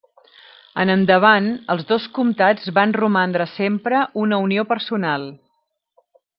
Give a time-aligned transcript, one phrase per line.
[0.83, 5.33] En endavant els dos comtats van romandre sempre una unió personal.